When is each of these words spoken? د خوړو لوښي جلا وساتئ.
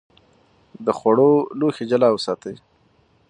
د 0.85 0.87
خوړو 0.97 1.31
لوښي 1.59 1.85
جلا 1.91 2.09
وساتئ. 2.13 2.55